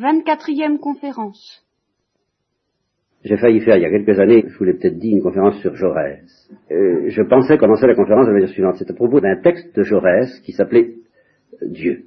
24e 0.00 0.78
conférence. 0.78 1.62
J'ai 3.22 3.36
failli 3.36 3.60
faire 3.60 3.76
il 3.76 3.82
y 3.82 3.84
a 3.84 3.90
quelques 3.90 4.18
années, 4.18 4.44
je 4.48 4.56
vous 4.56 4.64
l'ai 4.64 4.72
peut-être 4.72 4.98
dit, 4.98 5.10
une 5.10 5.22
conférence 5.22 5.60
sur 5.60 5.76
Jaurès. 5.76 6.24
Euh, 6.70 7.04
je 7.08 7.22
pensais 7.22 7.58
commencer 7.58 7.86
la 7.86 7.94
conférence 7.94 8.24
de 8.24 8.30
la 8.30 8.38
manière 8.38 8.48
suivante. 8.48 8.76
C'est 8.78 8.90
à 8.90 8.94
propos 8.94 9.20
d'un 9.20 9.36
texte 9.42 9.76
de 9.76 9.82
Jaurès 9.82 10.40
qui 10.40 10.52
s'appelait 10.52 10.94
Dieu. 11.60 12.04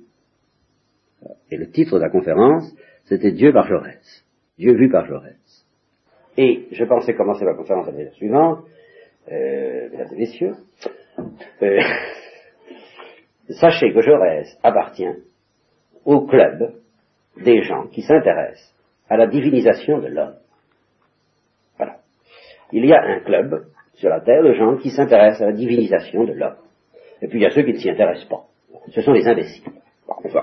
Et 1.52 1.58
le 1.58 1.70
titre 1.70 2.00
de 2.00 2.02
la 2.02 2.10
conférence, 2.10 2.76
c'était 3.06 3.32
Dieu 3.32 3.54
par 3.54 3.68
Jaurès. 3.68 4.26
Dieu 4.58 4.74
vu 4.74 4.90
par 4.90 5.06
Jaurès. 5.06 5.38
Et 6.36 6.66
je 6.72 6.84
pensais 6.86 7.14
commencer 7.14 7.46
ma 7.46 7.54
conférence 7.54 7.86
de 7.86 7.92
la 7.92 7.98
manière 7.98 8.14
suivante. 8.14 8.66
Euh, 9.32 9.90
mesdames 9.92 10.14
et 10.14 10.18
messieurs, 10.18 10.54
euh, 11.62 11.80
sachez 13.50 13.94
que 13.94 14.02
Jaurès 14.02 14.48
appartient 14.64 15.14
au 16.06 16.26
club 16.26 16.74
des 17.42 17.64
gens 17.64 17.88
qui 17.88 18.02
s'intéressent 18.02 18.74
à 19.10 19.18
la 19.18 19.28
divinisation 19.28 20.00
de 20.00 20.08
l'homme. 20.08 20.36
Voilà. 21.78 21.98
Il 22.72 22.86
y 22.86 22.94
a 22.94 23.02
un 23.02 23.20
club 23.22 23.66
sur 23.96 24.10
la 24.10 24.22
terre 24.22 24.44
de 24.44 24.54
gens 24.54 24.78
qui 24.78 24.90
s'intéressent 24.90 25.42
à 25.42 25.46
la 25.48 25.54
divinisation 25.54 26.24
de 26.24 26.34
l'homme. 26.34 26.58
Et 27.22 27.28
puis 27.28 27.40
il 27.40 27.44
y 27.44 27.46
a 27.46 27.52
ceux 27.52 27.64
qui 27.64 27.74
ne 27.74 27.78
s'y 27.78 27.90
intéressent 27.90 28.28
pas. 28.28 28.44
Ce 28.92 29.02
sont 29.02 29.14
les 29.14 29.28
imbéciles. 29.28 29.64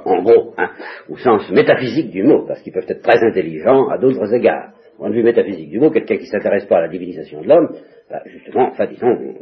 En 0.04 0.22
gros, 0.22 0.54
hein, 0.56 0.70
au 1.08 1.16
sens 1.16 1.50
métaphysique 1.50 2.10
du 2.10 2.22
mot, 2.22 2.44
parce 2.46 2.60
qu'ils 2.62 2.72
peuvent 2.72 2.88
être 2.88 3.02
très 3.02 3.22
intelligents 3.22 3.88
à 3.88 3.98
d'autres 3.98 4.32
égards. 4.34 4.72
Au 4.94 5.02
point 5.02 5.10
de 5.10 5.14
vue 5.14 5.22
métaphysique 5.22 5.70
du 5.70 5.78
mot, 5.78 5.90
quelqu'un 5.90 6.16
qui 6.16 6.24
ne 6.24 6.28
s'intéresse 6.28 6.66
pas 6.66 6.78
à 6.78 6.80
la 6.82 6.88
divinisation 6.88 7.40
de 7.40 7.48
l'homme, 7.48 7.74
ben, 8.10 8.20
justement, 8.26 8.68
enfin, 8.70 8.84
euh, 8.84 9.32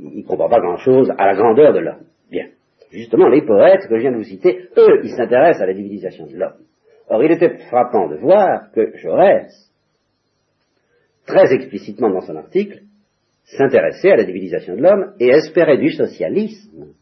il 0.00 0.22
ne 0.22 0.26
comprend 0.26 0.48
pas 0.48 0.60
grand-chose 0.60 1.12
à 1.18 1.26
la 1.26 1.34
grandeur 1.34 1.72
de 1.72 1.80
l'homme. 1.80 2.04
Bien. 2.30 2.46
Justement, 2.90 3.28
les 3.28 3.42
poètes 3.42 3.86
que 3.88 3.96
je 3.96 4.00
viens 4.00 4.12
de 4.12 4.16
vous 4.16 4.24
citer, 4.24 4.68
eux, 4.76 5.00
ils 5.02 5.10
s'intéressent 5.10 5.62
à 5.62 5.66
la 5.66 5.74
divinisation 5.74 6.26
de 6.26 6.36
l'homme. 6.36 6.56
Or, 7.08 7.22
il 7.24 7.32
était 7.32 7.58
frappant 7.68 8.08
de 8.08 8.16
voir 8.16 8.70
que 8.72 8.96
Jaurès, 8.96 9.70
très 11.26 11.52
explicitement 11.52 12.10
dans 12.10 12.20
son 12.20 12.36
article, 12.36 12.82
s'intéressait 13.44 14.12
à 14.12 14.16
la 14.16 14.24
divinisation 14.24 14.76
de 14.76 14.82
l'homme 14.82 15.12
et 15.18 15.28
espérait 15.28 15.78
du 15.78 15.90
socialisme 15.90 16.94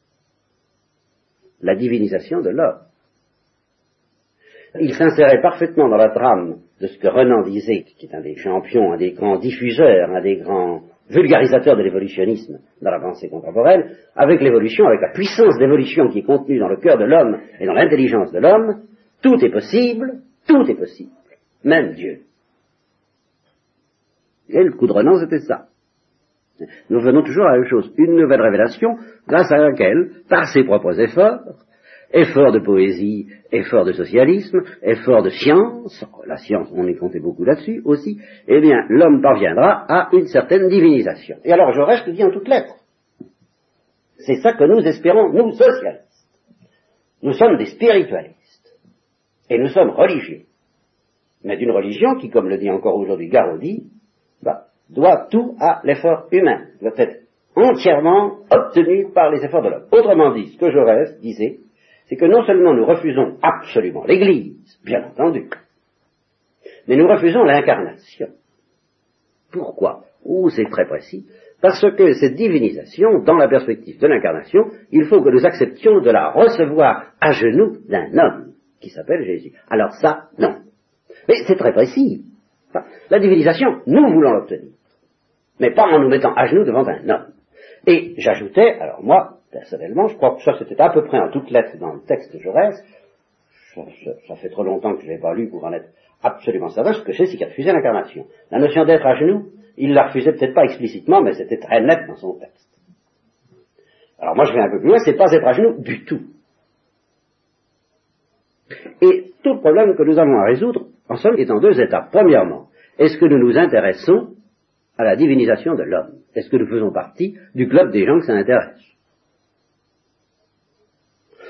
la 1.62 1.74
divinisation 1.74 2.40
de 2.40 2.50
l'homme. 2.50 2.80
Il 4.78 4.94
s'insérait 4.94 5.42
parfaitement 5.42 5.88
dans 5.88 5.96
la 5.96 6.10
trame 6.10 6.58
de 6.80 6.86
ce 6.86 6.98
que 6.98 7.08
Renan 7.08 7.42
disait, 7.42 7.82
qui 7.82 8.06
est 8.06 8.14
un 8.14 8.20
des 8.20 8.36
champions, 8.36 8.92
un 8.92 8.96
des 8.96 9.12
grands 9.12 9.38
diffuseurs, 9.38 10.10
un 10.10 10.20
des 10.20 10.36
grands 10.36 10.82
vulgarisateurs 11.10 11.76
de 11.76 11.82
l'évolutionnisme 11.82 12.60
dans 12.80 12.90
la 12.90 13.00
pensée 13.00 13.28
contemporaine, 13.28 13.96
avec 14.14 14.40
l'évolution, 14.40 14.86
avec 14.86 15.00
la 15.00 15.12
puissance 15.12 15.58
d'évolution 15.58 16.08
qui 16.08 16.20
est 16.20 16.24
contenue 16.24 16.60
dans 16.60 16.68
le 16.68 16.76
cœur 16.76 16.98
de 16.98 17.04
l'homme 17.04 17.40
et 17.58 17.66
dans 17.66 17.72
l'intelligence 17.72 18.30
de 18.32 18.38
l'homme, 18.38 18.82
tout 19.22 19.36
est 19.44 19.50
possible, 19.50 20.20
tout 20.46 20.62
est 20.68 20.74
possible, 20.74 21.10
même 21.64 21.92
Dieu. 21.92 22.20
Et 24.48 24.64
le 24.64 24.72
coup 24.72 24.86
de 24.86 24.92
Renan, 24.92 25.18
c'était 25.18 25.40
ça. 25.40 25.66
Nous 26.90 27.00
venons 27.00 27.22
toujours 27.22 27.46
à 27.46 27.52
la 27.52 27.58
même 27.58 27.68
chose, 27.68 27.92
une 27.96 28.16
nouvelle 28.16 28.42
révélation 28.42 28.96
grâce 29.26 29.50
à 29.50 29.56
laquelle, 29.56 30.10
par 30.28 30.46
ses 30.48 30.64
propres 30.64 30.98
efforts, 31.00 31.40
efforts 32.12 32.52
de 32.52 32.58
poésie, 32.58 33.28
efforts 33.52 33.84
de 33.84 33.92
socialisme, 33.92 34.60
efforts 34.82 35.22
de 35.22 35.30
science, 35.30 36.04
la 36.26 36.36
science, 36.36 36.68
on 36.74 36.86
est 36.86 36.96
compté 36.96 37.20
beaucoup 37.20 37.44
là-dessus 37.44 37.82
aussi, 37.84 38.20
eh 38.48 38.60
bien, 38.60 38.84
l'homme 38.88 39.22
parviendra 39.22 39.86
à 39.88 40.08
une 40.12 40.26
certaine 40.26 40.68
divinisation. 40.68 41.36
Et 41.44 41.52
alors, 41.52 41.72
je 41.72 41.80
reste 41.80 42.08
dit 42.10 42.24
en 42.24 42.30
toutes 42.30 42.48
lettres. 42.48 42.76
C'est 44.18 44.40
ça 44.42 44.52
que 44.52 44.64
nous 44.64 44.80
espérons, 44.80 45.32
nous, 45.32 45.52
socialistes. 45.52 46.26
Nous 47.22 47.32
sommes 47.32 47.56
des 47.56 47.66
spiritualistes. 47.66 48.39
Et 49.50 49.58
nous 49.58 49.68
sommes 49.68 49.90
religieux. 49.90 50.42
Mais 51.42 51.56
d'une 51.56 51.72
religion 51.72 52.14
qui, 52.14 52.30
comme 52.30 52.48
le 52.48 52.58
dit 52.58 52.70
encore 52.70 52.94
aujourd'hui 52.94 53.28
Garodi, 53.28 53.84
bah, 54.42 54.66
doit 54.88 55.26
tout 55.30 55.56
à 55.60 55.80
l'effort 55.84 56.28
humain, 56.30 56.66
doit 56.80 56.92
être 56.96 57.16
entièrement 57.56 58.38
obtenu 58.50 59.08
par 59.12 59.30
les 59.30 59.44
efforts 59.44 59.62
de 59.62 59.70
l'homme. 59.70 59.86
Autrement 59.90 60.32
dit, 60.32 60.46
ce 60.48 60.58
que 60.58 60.70
Jaurès 60.70 61.18
disait, 61.20 61.58
c'est 62.06 62.16
que 62.16 62.26
non 62.26 62.44
seulement 62.44 62.74
nous 62.74 62.86
refusons 62.86 63.38
absolument 63.42 64.04
l'Église, 64.04 64.78
bien 64.84 65.04
entendu, 65.04 65.48
mais 66.86 66.96
nous 66.96 67.08
refusons 67.08 67.42
l'incarnation. 67.44 68.28
Pourquoi? 69.52 70.04
Ou 70.24 70.48
c'est 70.50 70.68
très 70.70 70.86
précis, 70.86 71.26
parce 71.60 71.80
que 71.80 72.12
cette 72.14 72.34
divinisation, 72.34 73.22
dans 73.24 73.36
la 73.36 73.48
perspective 73.48 73.98
de 73.98 74.06
l'incarnation, 74.06 74.66
il 74.92 75.04
faut 75.06 75.22
que 75.22 75.30
nous 75.30 75.44
acceptions 75.44 76.00
de 76.00 76.10
la 76.10 76.30
recevoir 76.30 77.12
à 77.20 77.32
genoux 77.32 77.78
d'un 77.88 78.16
homme 78.16 78.49
qui 78.80 78.90
s'appelle 78.90 79.24
Jésus. 79.24 79.52
Alors 79.68 79.92
ça, 79.92 80.28
non. 80.38 80.56
Mais 81.28 81.34
c'est 81.46 81.56
très 81.56 81.72
précis. 81.72 82.24
la 83.10 83.18
divinisation, 83.18 83.82
nous 83.86 84.12
voulons 84.12 84.32
l'obtenir. 84.32 84.72
Mais 85.58 85.72
pas 85.72 85.84
en 85.84 85.98
nous 86.00 86.08
mettant 86.08 86.34
à 86.34 86.46
genoux 86.46 86.64
devant 86.64 86.86
un 86.86 87.08
homme. 87.08 87.26
Et 87.86 88.14
j'ajoutais, 88.18 88.78
alors 88.80 89.02
moi, 89.02 89.38
personnellement, 89.52 90.08
je 90.08 90.16
crois 90.16 90.36
que 90.36 90.42
ça 90.42 90.54
c'était 90.58 90.80
à 90.80 90.90
peu 90.90 91.04
près 91.04 91.18
en 91.18 91.30
toutes 91.30 91.50
lettres 91.50 91.76
dans 91.78 91.92
le 91.92 92.00
texte 92.00 92.34
de 92.34 92.38
Jaurès, 92.40 92.74
ça, 93.74 94.36
fait 94.36 94.48
trop 94.48 94.64
longtemps 94.64 94.94
que 94.94 95.02
je 95.02 95.06
ne 95.06 95.12
l'ai 95.12 95.20
pas 95.20 95.34
lu 95.34 95.48
pour 95.48 95.64
en 95.64 95.72
être 95.72 95.88
absolument 96.22 96.68
certain, 96.68 96.92
ce 96.92 97.02
que 97.02 97.12
c'est, 97.12 97.26
c'est 97.26 97.36
qu'il 97.36 97.46
refusait 97.46 97.72
l'incarnation. 97.72 98.26
La 98.50 98.58
notion 98.58 98.84
d'être 98.84 99.06
à 99.06 99.14
genoux, 99.14 99.50
il 99.76 99.94
la 99.94 100.08
refusait 100.08 100.32
peut-être 100.32 100.54
pas 100.54 100.64
explicitement, 100.64 101.22
mais 101.22 101.34
c'était 101.34 101.58
très 101.58 101.80
net 101.80 102.06
dans 102.06 102.16
son 102.16 102.38
texte. 102.38 102.68
Alors 104.18 104.34
moi 104.34 104.44
je 104.44 104.52
vais 104.52 104.60
un 104.60 104.70
peu 104.70 104.80
plus 104.80 104.88
loin, 104.88 104.98
c'est 105.04 105.16
pas 105.16 105.32
être 105.32 105.46
à 105.46 105.52
genoux 105.52 105.80
du 105.80 106.04
tout. 106.04 106.20
Et 109.02 109.32
tout 109.42 109.54
le 109.54 109.60
problème 109.60 109.96
que 109.96 110.02
nous 110.02 110.18
avons 110.18 110.38
à 110.38 110.44
résoudre, 110.44 110.86
en 111.08 111.16
somme, 111.16 111.36
est 111.38 111.50
en 111.50 111.60
deux 111.60 111.80
étapes. 111.80 112.10
Premièrement, 112.12 112.68
est-ce 112.98 113.18
que 113.18 113.26
nous 113.26 113.38
nous 113.38 113.56
intéressons 113.56 114.34
à 114.96 115.04
la 115.04 115.16
divinisation 115.16 115.74
de 115.74 115.82
l'homme? 115.82 116.20
Est-ce 116.34 116.50
que 116.50 116.56
nous 116.56 116.66
faisons 116.66 116.92
partie 116.92 117.36
du 117.54 117.68
club 117.68 117.90
des 117.90 118.04
gens 118.04 118.18
que 118.18 118.26
ça 118.26 118.34
intéresse? 118.34 118.78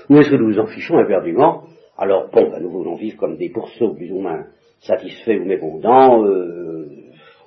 Ou 0.09 0.19
est-ce 0.19 0.31
que 0.31 0.37
nous 0.37 0.49
nous 0.49 0.59
en 0.59 0.67
fichons 0.67 1.01
éperdument? 1.01 1.65
Alors, 1.99 2.31
bon, 2.31 2.51
ben, 2.51 2.61
nous 2.61 2.71
voulons 2.71 2.97
vivre 2.97 3.19
comme 3.19 3.37
des 3.37 3.51
pourceaux 3.51 3.95
plus 3.95 4.11
ou 4.11 4.21
moins 4.21 4.47
satisfaits 4.81 5.39
ou 5.41 5.45
mécontents, 5.45 6.25
euh, 6.25 6.89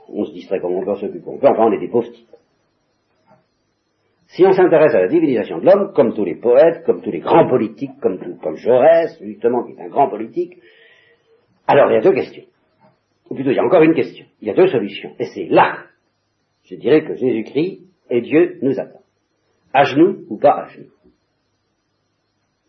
on 0.10 0.26
se 0.26 0.34
distrait 0.34 0.60
comme 0.60 0.74
on 0.74 0.86
peut, 0.86 0.96
s'occupe 0.96 1.24
comme 1.24 1.36
on 1.36 1.40
peut, 1.40 1.48
enfin 1.48 1.66
on 1.66 1.72
est 1.72 1.80
des 1.80 1.88
pauvres 1.88 2.12
types. 2.12 2.28
Si 4.34 4.44
on 4.44 4.52
s'intéresse 4.52 4.96
à 4.96 5.02
la 5.02 5.08
divinisation 5.10 5.60
de 5.60 5.66
l'homme, 5.66 5.94
comme 5.94 6.16
tous 6.16 6.26
les 6.26 6.34
poètes, 6.34 6.84
comme 6.86 7.04
tous 7.04 7.12
les 7.12 7.20
grands 7.20 7.48
politiques, 7.48 8.00
comme, 8.02 8.18
comme 8.40 8.56
Jaurès, 8.56 9.16
justement, 9.22 9.64
qui 9.64 9.74
est 9.74 9.82
un 9.82 9.90
grand 9.90 10.10
politique, 10.10 10.58
alors 11.68 11.92
il 11.92 11.96
y 11.96 11.98
a 11.98 12.02
deux 12.02 12.14
questions. 12.14 12.46
Ou 13.30 13.36
plutôt, 13.36 13.52
il 13.52 13.56
y 13.56 13.60
a 13.60 13.64
encore 13.64 13.84
une 13.84 13.94
question. 13.94 14.26
Il 14.42 14.48
y 14.48 14.52
a 14.52 14.56
deux 14.56 14.68
solutions. 14.70 15.12
Et 15.20 15.26
c'est 15.26 15.46
là, 15.46 15.84
je 16.64 16.76
dirais 16.76 17.06
que 17.06 17.14
Jésus-Christ 17.14 17.82
et 18.10 18.22
Dieu 18.22 18.58
nous 18.64 18.80
attendent. 18.80 19.04
À 19.72 19.84
genoux 19.84 20.26
ou 20.30 20.38
pas 20.40 20.64
à 20.64 20.68
genoux. 20.70 20.90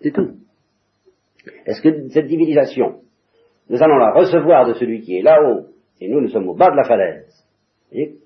C'est 0.03 0.13
tout. 0.13 0.37
Est-ce 1.65 1.81
que 1.81 2.09
cette 2.11 2.27
divinisation, 2.27 3.01
nous 3.71 3.83
allons 3.83 3.97
la 3.97 4.13
recevoir 4.13 4.69
de 4.69 4.75
celui 4.75 5.01
qui 5.01 5.17
est 5.17 5.23
là-haut, 5.23 5.69
et 5.99 6.09
nous, 6.09 6.21
nous 6.21 6.29
sommes 6.29 6.49
au 6.49 6.55
bas 6.55 6.71
de 6.71 6.77
la 6.77 6.85
falaise? 6.85 7.47
Vous 7.91 7.97
voyez 7.97 8.17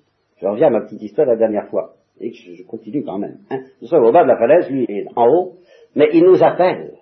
Je 0.41 0.45
reviens 0.45 0.67
à 0.67 0.71
ma 0.71 0.81
petite 0.81 1.01
histoire 1.03 1.25
de 1.25 1.31
la 1.31 1.37
dernière 1.37 1.69
fois 1.69 1.95
et 2.19 2.33
je, 2.33 2.63
continue 2.63 3.03
quand 3.03 3.17
même. 3.17 3.39
Hein. 3.49 3.59
Nous 3.81 3.87
sommes 3.87 4.03
au 4.03 4.11
bas 4.11 4.23
de 4.23 4.27
la 4.27 4.37
falaise, 4.37 4.69
lui 4.69 4.85
est 4.87 5.07
en 5.15 5.27
haut, 5.27 5.53
mais 5.95 6.09
il 6.13 6.23
nous 6.23 6.43
appelle. 6.43 6.93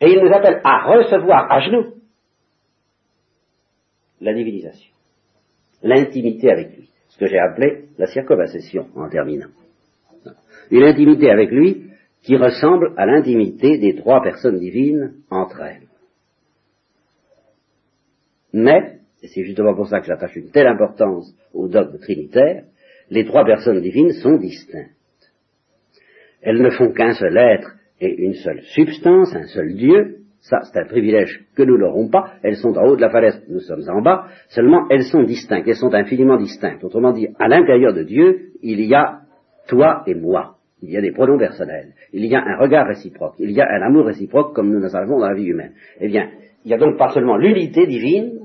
Et 0.00 0.10
il 0.10 0.20
nous 0.20 0.32
appelle 0.32 0.60
à 0.64 0.84
recevoir 0.92 1.50
à 1.50 1.60
genoux 1.60 1.94
la 4.20 4.34
divinisation, 4.34 4.92
l'intimité 5.82 6.50
avec 6.50 6.76
lui, 6.76 6.88
ce 7.08 7.18
que 7.18 7.26
j'ai 7.26 7.38
appelé 7.38 7.86
la 7.98 8.06
circonvassion 8.06 8.86
en 8.94 9.08
terminant. 9.08 9.48
Une 10.70 10.84
intimité 10.84 11.30
avec 11.30 11.50
lui 11.50 11.90
qui 12.22 12.36
ressemble 12.36 12.94
à 12.96 13.04
l'intimité 13.04 13.78
des 13.78 13.96
trois 13.96 14.22
personnes 14.22 14.58
divines 14.58 15.14
entre 15.28 15.60
elles. 15.60 15.88
Mais 18.52 19.01
et 19.22 19.28
c'est 19.28 19.44
justement 19.44 19.74
pour 19.74 19.88
ça 19.88 20.00
que 20.00 20.06
j'attache 20.06 20.34
une 20.36 20.50
telle 20.50 20.66
importance 20.66 21.32
au 21.54 21.68
dogme 21.68 21.98
trinitaire, 21.98 22.64
les 23.10 23.24
trois 23.24 23.44
personnes 23.44 23.80
divines 23.80 24.12
sont 24.12 24.36
distinctes. 24.36 24.90
Elles 26.40 26.60
ne 26.60 26.70
font 26.70 26.92
qu'un 26.92 27.12
seul 27.12 27.36
être 27.36 27.76
et 28.00 28.12
une 28.12 28.34
seule 28.34 28.62
substance, 28.62 29.34
un 29.34 29.46
seul 29.46 29.74
Dieu. 29.74 30.16
Ça, 30.40 30.58
c'est 30.62 30.80
un 30.80 30.86
privilège 30.86 31.44
que 31.54 31.62
nous 31.62 31.78
n'aurons 31.78 32.08
pas. 32.08 32.32
Elles 32.42 32.56
sont 32.56 32.76
en 32.76 32.84
haut 32.84 32.96
de 32.96 33.00
la 33.00 33.10
falaise, 33.10 33.40
nous 33.48 33.60
sommes 33.60 33.88
en 33.88 34.02
bas. 34.02 34.26
Seulement, 34.48 34.88
elles 34.90 35.04
sont 35.04 35.22
distinctes. 35.22 35.68
Elles 35.68 35.76
sont 35.76 35.94
infiniment 35.94 36.36
distinctes. 36.36 36.82
Autrement 36.82 37.12
dit, 37.12 37.28
à 37.38 37.46
l'intérieur 37.46 37.94
de 37.94 38.02
Dieu, 38.02 38.50
il 38.60 38.80
y 38.80 38.92
a 38.92 39.20
toi 39.68 40.02
et 40.08 40.16
moi. 40.16 40.56
Il 40.82 40.90
y 40.90 40.96
a 40.96 41.00
des 41.00 41.12
pronoms 41.12 41.38
personnels. 41.38 41.92
Il 42.12 42.26
y 42.26 42.34
a 42.34 42.40
un 42.40 42.56
regard 42.56 42.88
réciproque. 42.88 43.34
Il 43.38 43.52
y 43.52 43.60
a 43.60 43.68
un 43.68 43.82
amour 43.82 44.06
réciproque 44.06 44.52
comme 44.52 44.72
nous 44.72 44.80
le 44.80 44.88
savons 44.88 45.20
dans 45.20 45.28
la 45.28 45.34
vie 45.34 45.46
humaine. 45.46 45.74
Eh 46.00 46.08
bien, 46.08 46.28
il 46.64 46.72
y 46.72 46.74
a 46.74 46.78
donc 46.78 46.98
pas 46.98 47.10
seulement 47.10 47.36
l'unité 47.36 47.86
divine, 47.86 48.40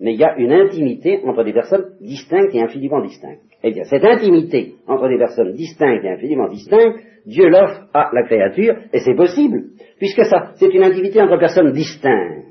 mais 0.00 0.14
il 0.14 0.20
y 0.20 0.24
a 0.24 0.36
une 0.36 0.52
intimité 0.52 1.20
entre 1.24 1.44
des 1.44 1.52
personnes 1.52 1.96
distinctes 2.00 2.54
et 2.54 2.62
infiniment 2.62 3.00
distinctes. 3.00 3.42
Eh 3.62 3.72
bien, 3.72 3.84
cette 3.84 4.04
intimité 4.04 4.74
entre 4.86 5.08
des 5.08 5.18
personnes 5.18 5.52
distinctes 5.52 6.04
et 6.04 6.10
infiniment 6.10 6.48
distinctes, 6.48 6.98
Dieu 7.26 7.48
l'offre 7.48 7.88
à 7.92 8.10
la 8.12 8.22
créature, 8.22 8.76
et 8.92 9.00
c'est 9.00 9.14
possible, 9.14 9.64
puisque 9.98 10.24
ça, 10.24 10.52
c'est 10.54 10.72
une 10.72 10.84
intimité 10.84 11.20
entre 11.20 11.38
personnes 11.38 11.72
distinctes. 11.72 12.46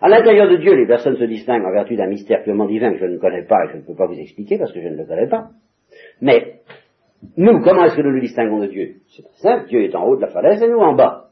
À 0.00 0.08
l'intérieur 0.08 0.48
de 0.50 0.56
Dieu, 0.56 0.74
les 0.74 0.86
personnes 0.86 1.16
se 1.16 1.24
distinguent 1.24 1.64
en 1.64 1.72
vertu 1.72 1.96
d'un 1.96 2.06
mystère 2.06 2.42
purement 2.44 2.66
divin 2.66 2.92
que 2.92 2.98
je 2.98 3.06
ne 3.06 3.18
connais 3.18 3.44
pas 3.44 3.64
et 3.64 3.72
je 3.72 3.76
ne 3.78 3.82
peux 3.82 3.94
pas 3.94 4.06
vous 4.06 4.18
expliquer 4.18 4.58
parce 4.58 4.72
que 4.72 4.80
je 4.80 4.88
ne 4.88 4.96
le 4.96 5.04
connais 5.06 5.28
pas. 5.28 5.48
Mais, 6.20 6.60
nous, 7.36 7.60
comment 7.62 7.84
est-ce 7.84 7.96
que 7.96 8.02
nous 8.02 8.12
nous 8.12 8.20
distinguons 8.20 8.60
de 8.60 8.66
Dieu? 8.66 8.96
C'est 9.08 9.22
très 9.22 9.38
simple, 9.38 9.68
Dieu 9.68 9.84
est 9.84 9.94
en 9.94 10.06
haut 10.06 10.16
de 10.16 10.20
la 10.20 10.28
falaise 10.28 10.62
et 10.62 10.68
nous 10.68 10.78
en 10.78 10.94
bas. 10.94 11.30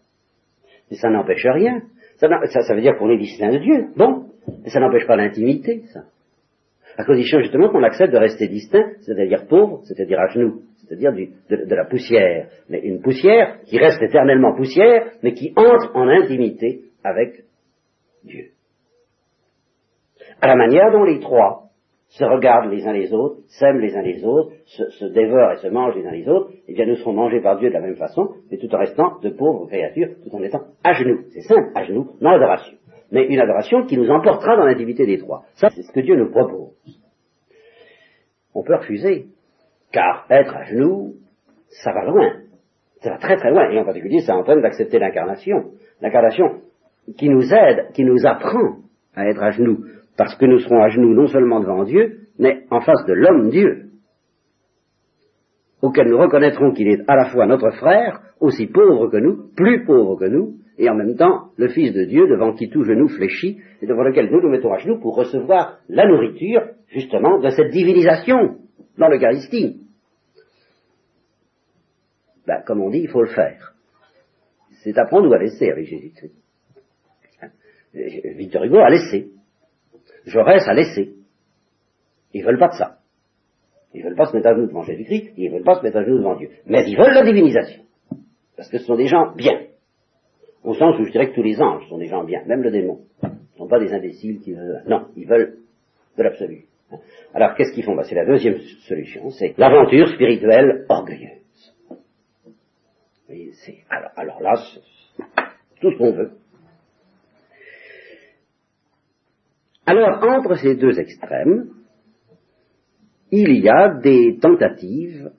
Mais 0.91 0.97
ça 0.97 1.11
n'empêche 1.11 1.47
rien. 1.47 1.83
Ça, 2.17 2.29
ça, 2.47 2.75
veut 2.75 2.81
dire 2.81 2.97
qu'on 2.97 3.11
est 3.11 3.19
distinct 3.19 3.53
de 3.53 3.59
Dieu. 3.59 3.87
Bon, 3.97 4.24
mais 4.65 4.71
ça 4.71 4.81
n'empêche 4.81 5.07
pas 5.07 5.17
l'intimité, 5.17 5.83
ça. 5.93 6.05
À 6.97 7.05
condition 7.05 7.41
justement 7.41 7.69
qu'on 7.69 7.83
accepte 7.83 8.13
de 8.13 8.19
rester 8.19 8.49
distinct, 8.49 8.93
c'est-à-dire 9.01 9.47
pauvre, 9.49 9.81
c'est-à-dire 9.85 10.19
à 10.19 10.29
genoux, 10.29 10.63
c'est-à-dire 10.77 11.13
de, 11.13 11.75
la 11.75 11.85
poussière. 11.85 12.49
Mais 12.69 12.81
une 12.81 13.01
poussière 13.01 13.61
qui 13.65 13.79
reste 13.79 14.01
éternellement 14.01 14.55
poussière, 14.55 15.11
mais 15.23 15.33
qui 15.33 15.53
entre 15.57 15.95
en 15.95 16.09
intimité 16.09 16.83
avec 17.03 17.43
Dieu. 18.25 18.51
À 20.41 20.47
la 20.47 20.57
manière 20.57 20.93
dont 20.93 21.05
les 21.05 21.19
trois 21.19 21.65
se 22.09 22.25
regardent 22.25 22.71
les 22.71 22.87
uns 22.87 22.93
les 22.93 23.13
autres, 23.13 23.41
s'aiment 23.49 23.81
les 23.81 23.97
uns 23.97 24.03
les 24.03 24.25
autres, 24.25 24.53
se, 24.67 25.05
dévorent 25.07 25.53
et 25.53 25.57
se 25.57 25.69
mangent 25.69 25.97
les 25.97 26.07
uns 26.07 26.13
les 26.13 26.29
autres, 26.29 26.53
eh 26.69 26.75
bien 26.75 26.87
nous 26.87 26.95
serons 26.97 27.13
mangés 27.13 27.41
par 27.41 27.59
Dieu 27.59 27.71
de 27.71 27.75
la 27.75 27.81
même 27.81 27.97
façon, 27.97 28.29
mais 28.51 28.59
tout 28.59 28.73
en 28.73 28.79
restant 28.79 29.19
de 29.21 29.31
pauvres 29.31 29.67
créatures, 29.67 30.11
tout 30.23 30.35
en 30.35 30.43
étant 30.43 30.61
à 30.85 30.93
genoux. 30.93 31.25
C'est 31.31 31.41
simple, 31.41 31.71
à 31.75 31.83
genoux, 31.83 32.13
dans 32.21 32.31
l'adoration. 32.31 32.77
Mais 33.15 33.27
une 33.27 33.39
adoration 33.39 33.87
qui 33.87 33.97
nous 33.97 34.11
emportera 34.11 34.57
dans 34.57 34.65
l'intimité 34.65 35.07
des 35.07 35.19
trois. 35.19 35.45
Ça, 35.55 35.69
c'est 35.71 35.83
ce 35.83 35.93
que 35.93 36.01
Dieu 36.01 36.17
nous 36.17 36.33
propose. 36.33 36.73
On 38.53 38.65
peut 38.65 38.75
refuser, 38.75 39.27
car 39.93 40.27
être 40.31 40.53
à 40.57 40.65
genoux, 40.65 41.15
ça 41.69 41.93
va 41.93 42.05
loin. 42.07 42.41
Ça 43.03 43.11
va 43.11 43.19
très 43.19 43.37
très 43.37 43.53
loin, 43.53 43.71
et 43.71 43.79
en 43.79 43.85
particulier, 43.85 44.19
ça 44.23 44.35
entraîne 44.35 44.63
d'accepter 44.63 44.99
l'incarnation. 44.99 45.71
L'incarnation 46.01 46.61
qui 47.17 47.29
nous 47.29 47.55
aide, 47.55 47.93
qui 47.95 48.03
nous 48.05 48.27
apprend 48.27 48.79
à 49.15 49.29
être 49.29 49.45
à 49.45 49.51
genoux, 49.51 49.85
parce 50.19 50.35
que 50.35 50.47
nous 50.47 50.59
serons 50.59 50.83
à 50.83 50.89
genoux 50.89 51.15
non 51.15 51.29
seulement 51.29 51.61
devant 51.61 51.85
Dieu, 51.85 52.19
mais 52.41 52.65
en 52.73 52.81
face 52.81 53.05
de 53.07 53.13
l'homme 53.13 53.51
Dieu, 53.51 53.91
auquel 55.85 56.09
nous 56.09 56.17
reconnaîtrons 56.17 56.73
qu'il 56.73 56.89
est 56.89 57.03
à 57.09 57.15
la 57.15 57.27
fois 57.27 57.47
notre 57.47 57.71
frère, 57.73 58.23
aussi 58.41 58.67
pauvre 58.67 59.09
que 59.09 59.19
nous, 59.19 59.51
plus 59.55 59.85
pauvre 59.85 60.17
que 60.17 60.25
nous, 60.25 60.55
et 60.79 60.89
en 60.89 60.95
même 60.95 61.15
temps 61.15 61.51
le 61.59 61.69
Fils 61.69 61.93
de 61.93 62.05
Dieu 62.05 62.27
devant 62.27 62.55
qui 62.55 62.71
tout 62.71 62.85
genou 62.85 63.07
fléchit, 63.09 63.61
et 63.83 63.87
devant 63.87 64.03
lequel 64.03 64.31
nous 64.31 64.41
nous 64.41 64.49
mettons 64.49 64.73
à 64.73 64.79
genoux 64.79 64.99
pour 64.99 65.15
recevoir 65.15 65.81
la 65.91 66.07
nourriture, 66.07 66.63
justement, 66.89 67.39
de 67.39 67.51
cette 67.51 67.71
divinisation 67.71 68.61
dans 68.97 69.09
l'Eucharistie. 69.09 69.83
Ben, 72.47 72.63
comme 72.67 72.81
on 72.81 72.89
dit, 72.89 73.01
il 73.01 73.09
faut 73.09 73.23
le 73.23 73.29
faire. 73.29 73.75
C'est 74.83 74.97
apprendre 74.97 75.29
ou 75.29 75.35
à 75.35 75.39
laisser 75.39 75.71
avec 75.71 75.85
Jésus-Christ. 75.85 76.33
Victor 77.93 78.65
Hugo 78.65 78.79
a 78.79 78.89
laissé. 78.89 79.33
Jaurès 80.25 80.67
a 80.67 80.73
laissé. 80.73 81.13
Ils 82.33 82.43
veulent 82.43 82.59
pas 82.59 82.69
de 82.69 82.75
ça. 82.75 82.99
Ils 83.95 84.03
veulent 84.03 84.17
pas 84.17 84.27
se 84.27 84.37
mettre 84.37 84.49
à 84.49 84.55
genoux 84.55 84.67
devant 84.67 84.83
Jésus-Christ, 84.83 85.33
ils 85.37 85.51
veulent 85.51 85.63
pas 85.63 85.77
se 85.77 85.83
mettre 85.83 85.99
à 85.99 86.05
genoux 86.05 86.19
devant 86.19 86.37
Dieu. 86.37 86.51
Mais 86.67 86.85
ils 86.87 86.97
veulent 86.97 87.15
la 87.15 87.25
divinisation. 87.25 87.85
Parce 88.57 88.69
que 88.69 88.79
ce 88.79 88.85
sont 88.85 88.97
des 88.97 89.07
gens 89.07 89.33
bien. 89.37 89.61
Au 90.65 90.75
sens 90.75 90.99
où 90.99 91.05
je 91.05 91.13
dirais 91.13 91.31
que 91.31 91.35
tous 91.35 91.43
les 91.43 91.61
anges 91.61 91.89
sont 91.89 91.99
des 91.99 92.07
gens 92.07 92.25
bien, 92.25 92.43
même 92.47 92.63
le 92.63 92.71
démon. 92.71 93.01
Ce 93.23 93.27
ne 93.27 93.59
sont 93.59 93.69
pas 93.69 93.79
des 93.79 93.93
imbéciles 93.93 94.41
qui 94.41 94.53
veulent... 94.53 94.83
Non, 94.89 95.07
ils 95.17 95.27
veulent 95.27 95.59
de 96.17 96.23
l'absolu. 96.23 96.65
Alors 97.33 97.55
qu'est-ce 97.55 97.73
qu'ils 97.73 97.85
font? 97.85 97.95
Bah, 97.95 98.03
C'est 98.05 98.15
la 98.15 98.27
deuxième 98.27 98.59
solution, 98.87 99.31
c'est 99.31 99.57
l'aventure 99.59 100.09
spirituelle 100.09 100.87
orgueilleuse. 100.89 101.45
Alors, 103.91 104.11
alors 104.17 104.41
là, 104.43 104.55
tout 105.81 105.91
ce 105.91 105.99
qu'on 105.99 106.13
veut. 106.13 106.33
Alors, 109.87 110.23
entre 110.23 110.55
ces 110.57 110.77
deux 110.77 110.99
extrêmes, 110.99 111.71
il 113.31 113.61
y 113.61 113.69
a 113.69 113.95
des 114.01 114.39
tentatives 114.41 115.31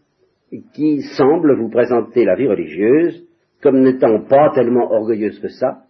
qui 0.74 1.02
semblent 1.18 1.58
vous 1.58 1.70
présenter 1.70 2.26
la 2.26 2.36
vie 2.36 2.48
religieuse 2.48 3.26
comme 3.62 3.82
n'étant 3.82 4.22
pas 4.22 4.52
tellement 4.54 4.92
orgueilleuse 4.92 5.40
que 5.40 5.48
ça, 5.48 5.84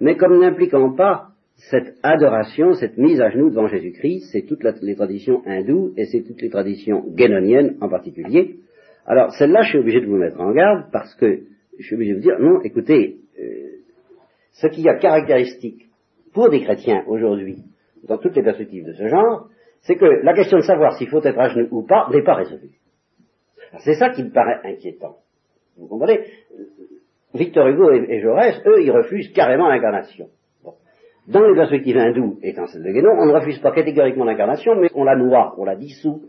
mais 0.00 0.16
comme 0.16 0.38
n'impliquant 0.38 0.94
pas 0.94 1.28
cette 1.56 1.94
adoration, 2.02 2.74
cette 2.74 2.98
mise 2.98 3.20
à 3.20 3.30
genoux 3.30 3.50
devant 3.50 3.66
Jésus-Christ, 3.66 4.28
c'est 4.30 4.42
toutes 4.42 4.62
les 4.82 4.94
traditions 4.94 5.42
hindoues 5.46 5.92
et 5.96 6.04
c'est 6.04 6.22
toutes 6.22 6.42
les 6.42 6.50
traditions 6.50 7.02
guénoniennes 7.08 7.76
en 7.80 7.88
particulier. 7.88 8.56
Alors 9.06 9.32
celle-là, 9.32 9.62
je 9.62 9.70
suis 9.70 9.78
obligé 9.78 10.00
de 10.00 10.06
vous 10.06 10.18
mettre 10.18 10.40
en 10.40 10.52
garde 10.52 10.90
parce 10.92 11.14
que 11.14 11.40
je 11.78 11.84
suis 11.84 11.94
obligé 11.94 12.12
de 12.12 12.16
vous 12.16 12.22
dire, 12.22 12.38
non, 12.38 12.60
écoutez, 12.62 13.16
euh, 13.38 13.42
ce 14.52 14.66
qui 14.68 14.86
a 14.88 14.96
caractéristique 14.98 15.86
pour 16.32 16.50
des 16.50 16.62
chrétiens 16.62 17.02
aujourd'hui, 17.06 17.64
dans 18.06 18.18
toutes 18.18 18.36
les 18.36 18.42
perspectives 18.42 18.84
de 18.84 18.92
ce 18.92 19.08
genre, 19.08 19.48
c'est 19.82 19.96
que 19.96 20.04
la 20.04 20.34
question 20.34 20.58
de 20.58 20.62
savoir 20.62 20.96
s'il 20.96 21.08
faut 21.08 21.22
être 21.22 21.38
à 21.38 21.48
genoux 21.48 21.68
ou 21.70 21.86
pas 21.86 22.08
n'est 22.12 22.22
pas 22.22 22.34
résolue. 22.34 22.78
C'est 23.78 23.94
ça 23.94 24.10
qui 24.10 24.22
me 24.24 24.30
paraît 24.30 24.60
inquiétant. 24.64 25.16
Vous 25.76 25.86
comprenez? 25.88 26.20
Victor 27.34 27.66
Hugo 27.68 27.90
et, 27.90 28.20
Jaurès, 28.20 28.62
eux, 28.66 28.82
ils 28.82 28.90
refusent 28.90 29.32
carrément 29.32 29.68
l'incarnation. 29.68 30.28
Dans 31.28 31.46
les 31.46 31.54
perspectives 31.54 31.96
hindoues, 31.96 32.38
étant 32.42 32.66
celle 32.66 32.84
de 32.84 32.92
Guénon, 32.92 33.10
on 33.18 33.26
ne 33.26 33.32
refuse 33.32 33.58
pas 33.58 33.72
catégoriquement 33.72 34.24
l'incarnation, 34.24 34.76
mais 34.76 34.88
on 34.94 35.04
la 35.04 35.16
noie, 35.16 35.54
on 35.58 35.64
la 35.64 35.74
dissout, 35.74 36.22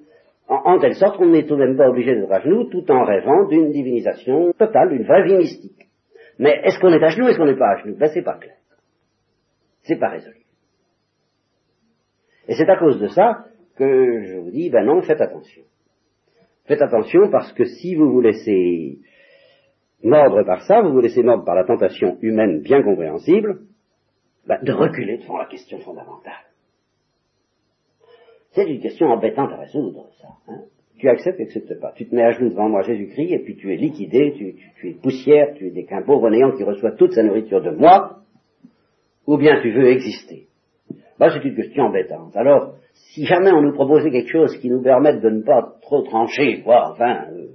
en, 0.49 0.79
telle 0.79 0.95
sorte 0.95 1.17
qu'on 1.17 1.27
n'est 1.27 1.43
tout 1.43 1.55
de 1.55 1.65
même 1.65 1.77
pas 1.77 1.89
obligé 1.89 2.15
d'être 2.15 2.31
à 2.31 2.39
genoux, 2.39 2.65
tout 2.65 2.89
en 2.89 3.03
rêvant 3.03 3.45
d'une 3.47 3.71
divinisation 3.71 4.53
totale, 4.53 4.89
d'une 4.89 5.03
vraie 5.03 5.23
vie 5.23 5.35
mystique. 5.35 5.87
Mais 6.39 6.61
est-ce 6.63 6.79
qu'on 6.79 6.91
est 6.91 7.03
à 7.03 7.09
genoux, 7.09 7.27
est-ce 7.27 7.37
qu'on 7.37 7.45
n'est 7.45 7.57
pas 7.57 7.73
à 7.73 7.77
genoux? 7.77 7.95
Ben 7.97 8.09
c'est 8.13 8.21
pas 8.23 8.35
clair. 8.35 8.55
C'est 9.83 9.97
pas 9.99 10.09
résolu. 10.09 10.46
Et 12.47 12.55
c'est 12.55 12.69
à 12.69 12.77
cause 12.77 12.99
de 12.99 13.07
ça 13.07 13.45
que 13.75 14.21
je 14.23 14.37
vous 14.37 14.51
dis, 14.51 14.69
ben 14.69 14.85
non, 14.85 15.01
faites 15.01 15.21
attention. 15.21 15.63
Faites 16.65 16.81
attention 16.81 17.29
parce 17.29 17.51
que 17.53 17.65
si 17.65 17.95
vous 17.95 18.11
vous 18.11 18.21
laissez 18.21 18.99
mordre 20.03 20.43
par 20.43 20.61
ça, 20.63 20.81
vous 20.81 20.91
vous 20.91 21.01
laissez 21.01 21.23
mordre 21.23 21.45
par 21.45 21.55
la 21.55 21.63
tentation 21.63 22.17
humaine 22.21 22.61
bien 22.61 22.83
compréhensible, 22.83 23.61
ben, 24.47 24.59
de 24.63 24.71
reculer 24.71 25.17
devant 25.17 25.37
la 25.37 25.45
question 25.45 25.79
fondamentale. 25.79 26.33
C'est 28.51 28.69
une 28.69 28.79
question 28.79 29.07
embêtante 29.07 29.51
à 29.51 29.57
résoudre, 29.57 30.09
ça. 30.21 30.27
Hein. 30.47 30.61
tu 30.97 31.07
acceptes, 31.09 31.37
tu 31.37 31.43
n'acceptes 31.43 31.79
pas. 31.79 31.91
Tu 31.95 32.07
te 32.07 32.15
mets 32.15 32.23
à 32.23 32.31
genoux 32.31 32.49
devant 32.49 32.69
moi 32.69 32.81
Jésus-Christ, 32.81 33.31
et 33.33 33.39
puis 33.39 33.55
tu 33.55 33.73
es 33.73 33.77
liquidé, 33.77 34.33
tu, 34.35 34.87
es 34.87 34.93
poussière, 34.93 35.53
tu 35.55 35.67
es 35.67 35.83
qu'un 35.85 36.01
pauvre 36.01 36.29
néant 36.29 36.51
qui 36.53 36.63
reçoit 36.63 36.93
toute 36.93 37.11
sa 37.11 37.23
nourriture 37.23 37.61
de 37.61 37.71
moi, 37.71 38.21
ou 39.27 39.37
bien 39.37 39.61
tu 39.61 39.71
veux 39.71 39.89
exister. 39.89 40.47
Ben, 41.19 41.29
c'est 41.31 41.43
une 41.43 41.55
question 41.55 41.85
embêtante. 41.85 42.35
Alors, 42.35 42.73
si 42.93 43.25
jamais 43.25 43.51
on 43.51 43.61
nous 43.61 43.73
proposait 43.73 44.11
quelque 44.11 44.29
chose 44.29 44.55
qui 44.57 44.69
nous 44.69 44.81
permette 44.81 45.21
de 45.21 45.29
ne 45.29 45.41
pas 45.41 45.73
trop 45.81 46.01
trancher, 46.03 46.61
quoi, 46.63 46.91
enfin, 46.91 47.25
euh, 47.31 47.47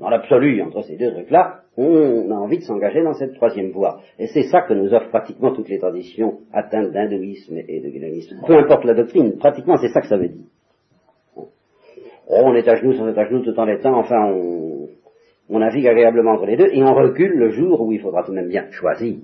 dans 0.00 0.08
l'absolu 0.08 0.60
entre 0.62 0.82
ces 0.82 0.96
deux 0.96 1.12
trucs-là, 1.12 1.60
on 1.76 2.30
a 2.30 2.34
envie 2.34 2.58
de 2.58 2.62
s'engager 2.62 3.02
dans 3.02 3.12
cette 3.12 3.34
troisième 3.34 3.70
voie. 3.70 4.00
Et 4.18 4.26
c'est 4.26 4.44
ça 4.44 4.62
que 4.62 4.74
nous 4.74 4.92
offrent 4.94 5.10
pratiquement 5.10 5.52
toutes 5.52 5.68
les 5.68 5.78
traditions 5.78 6.38
atteintes 6.52 6.90
d'hindouisme 6.92 7.58
et 7.68 7.80
de 7.80 7.88
guénonisme. 7.90 8.40
Peu 8.46 8.58
importe 8.58 8.84
la 8.84 8.94
doctrine, 8.94 9.36
pratiquement 9.38 9.76
c'est 9.76 9.88
ça 9.88 10.00
que 10.00 10.08
ça 10.08 10.16
veut 10.16 10.28
dire. 10.28 10.46
On 12.28 12.54
est 12.54 12.66
à 12.66 12.74
genoux, 12.76 12.94
on 12.98 13.08
est 13.08 13.18
à 13.18 13.24
genoux 13.26 13.44
tout 13.44 13.58
en 13.58 13.68
étant, 13.68 13.94
enfin 13.98 14.32
on, 14.32 14.88
on 15.48 15.58
navigue 15.60 15.86
agréablement 15.86 16.32
entre 16.32 16.46
les 16.46 16.56
deux 16.56 16.68
et 16.72 16.82
on 16.82 16.94
recule 16.94 17.32
le 17.32 17.50
jour 17.50 17.80
où 17.82 17.92
il 17.92 18.00
faudra 18.00 18.24
tout 18.24 18.32
de 18.32 18.36
même 18.36 18.48
bien 18.48 18.68
choisir. 18.70 19.16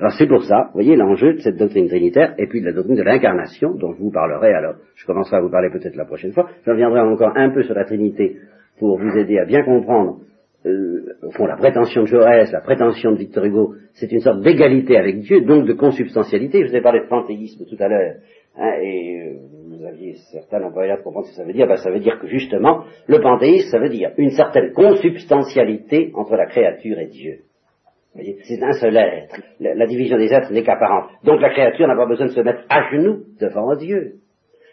Alors 0.00 0.12
c'est 0.18 0.26
pour 0.26 0.42
ça, 0.44 0.68
vous 0.68 0.80
voyez, 0.80 0.96
l'enjeu 0.96 1.34
de 1.34 1.40
cette 1.40 1.58
doctrine 1.58 1.86
trinitaire, 1.86 2.34
et 2.38 2.46
puis 2.46 2.62
de 2.62 2.66
la 2.66 2.72
doctrine 2.72 2.96
de 2.96 3.02
l'incarnation, 3.02 3.74
dont 3.74 3.92
je 3.92 3.98
vous 3.98 4.10
parlerai, 4.10 4.54
alors 4.54 4.76
je 4.94 5.04
commencerai 5.04 5.36
à 5.36 5.40
vous 5.42 5.50
parler 5.50 5.68
peut-être 5.68 5.94
la 5.94 6.06
prochaine 6.06 6.32
fois, 6.32 6.48
je 6.64 6.70
reviendrai 6.70 7.00
encore 7.00 7.36
un 7.36 7.50
peu 7.50 7.62
sur 7.64 7.74
la 7.74 7.84
Trinité 7.84 8.38
pour 8.78 8.98
vous 8.98 9.18
aider 9.18 9.38
à 9.38 9.44
bien 9.44 9.62
comprendre, 9.62 10.20
euh, 10.64 11.04
au 11.22 11.30
fond, 11.32 11.44
la 11.44 11.56
prétention 11.56 12.02
de 12.02 12.06
Jaurès, 12.06 12.50
la 12.50 12.62
prétention 12.62 13.12
de 13.12 13.18
Victor 13.18 13.44
Hugo, 13.44 13.74
c'est 13.92 14.10
une 14.10 14.20
sorte 14.20 14.40
d'égalité 14.40 14.96
avec 14.96 15.20
Dieu, 15.20 15.42
donc 15.42 15.66
de 15.66 15.74
consubstantialité. 15.74 16.64
Je 16.64 16.70
vous 16.70 16.76
ai 16.76 16.80
parlé 16.80 17.00
de 17.00 17.08
panthéisme 17.08 17.66
tout 17.66 17.76
à 17.78 17.88
l'heure, 17.88 18.14
hein, 18.56 18.72
et 18.82 19.20
euh, 19.20 19.34
vous 19.68 19.84
aviez 19.84 20.14
certains 20.32 20.62
employés 20.62 20.94
pour 20.94 21.04
comprendre 21.12 21.26
ce 21.26 21.32
que 21.32 21.36
ça 21.36 21.44
veut 21.44 21.52
dire. 21.52 21.66
Ben, 21.66 21.76
ça 21.76 21.90
veut 21.90 22.00
dire 22.00 22.18
que 22.18 22.26
justement, 22.26 22.84
le 23.06 23.20
panthéisme, 23.20 23.68
ça 23.70 23.78
veut 23.78 23.90
dire 23.90 24.12
une 24.16 24.30
certaine 24.30 24.72
consubstantialité 24.72 26.10
entre 26.14 26.36
la 26.36 26.46
créature 26.46 26.98
et 26.98 27.08
Dieu. 27.08 27.40
C'est 28.14 28.62
un 28.62 28.72
seul 28.72 28.96
être. 28.96 29.40
La, 29.60 29.86
division 29.86 30.16
des 30.16 30.32
êtres 30.32 30.52
n'est 30.52 30.64
qu'apparente. 30.64 31.10
Donc 31.24 31.40
la 31.40 31.50
créature 31.50 31.86
n'a 31.86 31.94
pas 31.94 32.06
besoin 32.06 32.26
de 32.26 32.32
se 32.32 32.40
mettre 32.40 32.64
à 32.68 32.90
genoux 32.90 33.24
devant 33.40 33.76
Dieu. 33.76 34.14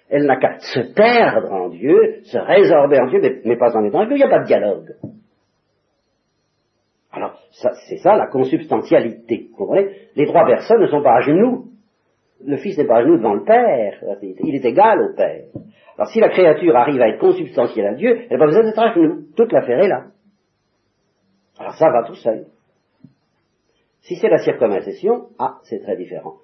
Elle 0.10 0.26
n'a 0.26 0.38
qu'à 0.38 0.58
se 0.60 0.94
perdre 0.94 1.52
en 1.52 1.70
Dieu, 1.70 2.22
se 2.24 2.38
résorber 2.38 3.00
en 3.00 3.08
Dieu, 3.08 3.42
mais, 3.46 3.58
pas 3.58 3.76
en 3.76 3.84
étant 3.84 4.00
avec 4.00 4.12
Il 4.12 4.18
n'y 4.18 4.24
a 4.24 4.30
pas 4.30 4.40
de 4.40 4.46
dialogue. 4.46 4.96
Alors, 7.12 7.40
c'est 7.88 7.98
ça 7.98 8.16
la 8.16 8.28
consubstantialité. 8.28 9.48
Vous 9.52 9.58
comprenez? 9.58 9.90
Les 10.16 10.26
trois 10.26 10.46
personnes 10.46 10.82
ne 10.82 10.88
sont 10.88 11.04
pas 11.04 11.18
à 11.18 11.22
genoux, 11.22 11.66
Le 12.44 12.58
Fils 12.58 12.78
n'est 12.78 12.86
pas 12.86 12.98
à 12.98 13.04
genoux 13.04 13.18
devant 13.18 13.34
le 13.34 13.44
Père, 13.44 14.04
il 14.22 14.56
est 14.56 14.66
égal 14.66 15.02
au 15.02 15.16
Père. 15.16 15.46
Alors 15.98 16.10
si 16.10 16.20
la 16.20 16.30
créature 16.30 16.76
arrive 16.76 17.02
à 17.02 17.10
être 17.10 17.20
consubstantielle 17.20 17.88
à 17.88 17.94
Dieu, 17.96 18.22
elle 18.30 18.38
n'a 18.38 18.38
pas 18.38 18.46
besoin 18.46 18.64
d'être 18.64 18.80
à 18.80 18.94
genoux. 18.94 19.24
Toute 19.36 19.52
l'affaire 19.52 19.80
est 19.80 19.88
là. 19.88 20.06
Alors 21.60 21.74
ça 21.74 21.90
va 21.90 22.04
tout 22.04 22.16
seul. 22.16 22.46
Si 24.08 24.16
c'est 24.16 24.30
la 24.30 24.38
circoncision, 24.38 25.28
ah, 25.38 25.58
c'est 25.64 25.80
très 25.80 25.98
différent. 25.98 26.36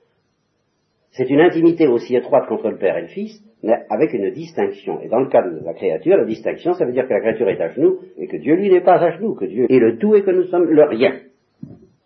C'est 1.11 1.29
une 1.29 1.39
intimité 1.39 1.87
aussi 1.87 2.13
étroite 2.13 2.47
contre 2.47 2.69
le 2.69 2.77
Père 2.77 2.97
et 2.97 3.03
le 3.03 3.07
Fils, 3.07 3.41
mais 3.63 3.73
avec 3.89 4.11
une 4.11 4.31
distinction. 4.31 4.99
Et 4.99 5.07
dans 5.07 5.21
le 5.21 5.29
cas 5.29 5.41
de 5.43 5.63
la 5.63 5.73
créature, 5.73 6.17
la 6.17 6.25
distinction, 6.25 6.73
ça 6.73 6.83
veut 6.85 6.91
dire 6.91 7.07
que 7.07 7.13
la 7.13 7.21
créature 7.21 7.47
est 7.47 7.61
à 7.61 7.69
genoux, 7.69 7.99
et 8.17 8.27
que 8.27 8.35
Dieu, 8.35 8.55
lui, 8.55 8.69
n'est 8.69 8.81
pas 8.81 9.01
à 9.01 9.11
genoux, 9.11 9.35
que 9.35 9.45
Dieu 9.45 9.65
est 9.69 9.79
le 9.79 9.97
tout 9.97 10.13
et 10.13 10.23
que 10.23 10.31
nous 10.31 10.43
sommes 10.45 10.65
le 10.65 10.83
rien. 10.83 11.21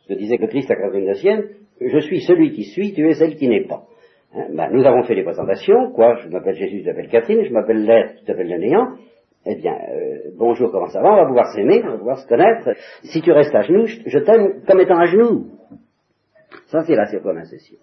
Ce 0.01 0.13
que 0.13 0.13
disait 0.13 0.37
que 0.37 0.45
Christ 0.45 0.69
à 0.69 0.75
Catherine 0.75 1.07
de 1.07 1.13
Sienne, 1.13 1.45
je 1.81 1.99
suis 2.01 2.21
celui 2.21 2.51
qui 2.51 2.65
suis, 2.65 2.93
tu 2.93 3.09
es 3.09 3.15
celle 3.15 3.35
qui 3.35 3.47
n'est 3.47 3.65
pas. 3.65 3.85
Hein, 4.35 4.49
ben, 4.53 4.69
nous 4.71 4.85
avons 4.85 5.03
fait 5.03 5.15
les 5.15 5.23
présentations, 5.23 5.91
quoi, 5.91 6.17
je 6.23 6.29
m'appelle 6.29 6.55
Jésus, 6.55 6.81
je 6.81 6.85
m'appelle 6.85 7.09
Catherine, 7.09 7.43
je 7.43 7.51
m'appelle 7.51 7.83
l'être, 7.83 8.19
tu 8.19 8.25
t'appelles 8.25 8.49
le 8.49 8.57
néant, 8.59 8.89
eh 9.49 9.55
bien, 9.55 9.73
euh, 9.73 10.31
bonjour, 10.37 10.71
comment 10.71 10.89
ça 10.89 11.01
va? 11.01 11.13
On 11.13 11.15
va 11.15 11.25
pouvoir 11.25 11.53
s'aimer, 11.53 11.81
on 11.85 11.91
va 11.91 11.97
pouvoir 11.97 12.17
se 12.19 12.27
connaître. 12.27 12.69
Si 13.03 13.21
tu 13.21 13.31
restes 13.31 13.55
à 13.55 13.61
genoux, 13.61 13.85
je, 13.85 14.19
t'aime 14.19 14.61
comme 14.67 14.79
étant 14.81 14.97
à 14.97 15.05
genoux. 15.05 15.47
Ça, 16.67 16.83
c'est 16.83 16.95
la 16.95 17.05
circoncision. 17.05 17.77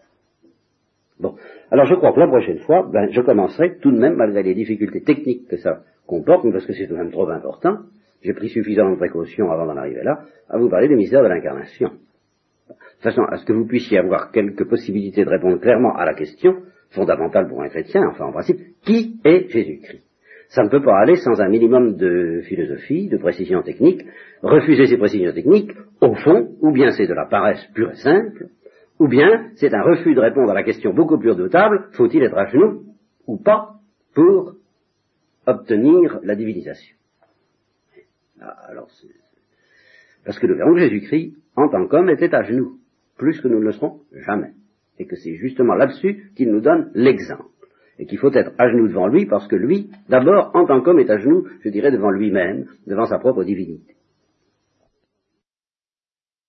Bon, 1.18 1.36
alors 1.70 1.86
je 1.86 1.94
crois 1.94 2.12
que 2.12 2.20
la 2.20 2.26
prochaine 2.26 2.58
fois, 2.58 2.86
ben, 2.92 3.08
je 3.10 3.20
commencerai 3.22 3.78
tout 3.78 3.92
de 3.92 3.98
même, 3.98 4.16
malgré 4.16 4.42
les 4.42 4.54
difficultés 4.54 5.02
techniques 5.02 5.48
que 5.48 5.56
ça 5.56 5.80
comporte, 6.06 6.44
parce 6.52 6.66
que 6.66 6.74
c'est 6.74 6.86
tout 6.86 6.94
de 6.94 6.98
même 6.98 7.12
trop 7.12 7.28
important, 7.30 7.78
j'ai 8.22 8.34
pris 8.34 8.48
suffisamment 8.48 8.92
de 8.92 8.96
précautions 8.96 9.50
avant 9.50 9.66
d'en 9.66 9.76
arriver 9.76 10.02
là, 10.02 10.24
à 10.50 10.58
vous 10.58 10.68
parler 10.68 10.88
du 10.88 10.96
mystère 10.96 11.22
de 11.22 11.28
l'incarnation. 11.28 11.92
De 12.68 13.02
façon, 13.02 13.22
à 13.22 13.36
ce 13.38 13.44
que 13.46 13.52
vous 13.52 13.66
puissiez 13.66 13.98
avoir 13.98 14.32
quelques 14.32 14.68
possibilités 14.68 15.24
de 15.24 15.30
répondre 15.30 15.60
clairement 15.60 15.94
à 15.96 16.04
la 16.04 16.14
question, 16.14 16.62
fondamentale 16.90 17.48
pour 17.48 17.62
un 17.62 17.68
chrétien, 17.68 18.02
enfin 18.10 18.26
en 18.26 18.32
principe, 18.32 18.58
qui 18.84 19.18
est 19.24 19.48
Jésus-Christ? 19.48 20.03
Ça 20.54 20.62
ne 20.62 20.68
peut 20.68 20.82
pas 20.82 21.00
aller 21.00 21.16
sans 21.16 21.40
un 21.40 21.48
minimum 21.48 21.96
de 21.96 22.42
philosophie, 22.46 23.08
de 23.08 23.16
précision 23.16 23.62
technique. 23.62 24.02
Refuser 24.40 24.86
ces 24.86 24.96
précisions 24.96 25.32
techniques, 25.32 25.72
au 26.00 26.14
fond, 26.14 26.54
ou 26.60 26.70
bien 26.70 26.90
c'est 26.90 27.08
de 27.08 27.12
la 27.12 27.26
paresse 27.26 27.64
pure 27.74 27.90
et 27.90 27.96
simple, 27.96 28.46
ou 29.00 29.08
bien 29.08 29.50
c'est 29.56 29.74
un 29.74 29.82
refus 29.82 30.14
de 30.14 30.20
répondre 30.20 30.52
à 30.52 30.54
la 30.54 30.62
question 30.62 30.94
beaucoup 30.94 31.18
plus 31.18 31.30
redoutable, 31.30 31.88
faut-il 31.92 32.22
être 32.22 32.38
à 32.38 32.46
genoux 32.46 32.84
ou 33.26 33.36
pas 33.36 33.80
pour 34.14 34.54
obtenir 35.46 36.20
la 36.22 36.36
divinisation? 36.36 36.96
Ah, 38.40 38.54
alors, 38.68 38.88
Parce 40.24 40.38
que 40.38 40.46
nous 40.46 40.56
verrons 40.56 40.74
que 40.74 40.80
Jésus-Christ, 40.80 41.36
en 41.56 41.68
tant 41.68 41.86
qu'homme, 41.88 42.10
était 42.10 42.32
à 42.32 42.42
genoux, 42.42 42.78
plus 43.18 43.40
que 43.40 43.48
nous 43.48 43.58
ne 43.58 43.64
le 43.64 43.72
serons 43.72 44.00
jamais. 44.12 44.52
Et 45.00 45.06
que 45.06 45.16
c'est 45.16 45.34
justement 45.34 45.74
là-dessus 45.74 46.30
qu'il 46.36 46.52
nous 46.52 46.60
donne 46.60 46.92
l'exemple 46.94 47.53
et 47.98 48.06
qu'il 48.06 48.18
faut 48.18 48.32
être 48.32 48.52
à 48.58 48.68
genoux 48.68 48.88
devant 48.88 49.06
lui 49.06 49.26
parce 49.26 49.46
que 49.48 49.56
lui, 49.56 49.90
d'abord, 50.08 50.50
en 50.54 50.66
tant 50.66 50.80
qu'homme, 50.80 50.98
est 50.98 51.10
à 51.10 51.18
genoux, 51.18 51.46
je 51.62 51.68
dirais, 51.68 51.90
devant 51.90 52.10
lui-même, 52.10 52.66
devant 52.86 53.06
sa 53.06 53.18
propre 53.18 53.44
divinité. 53.44 53.94